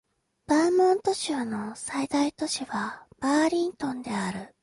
[0.47, 4.55] バーモント州の最大都市はバーリントンである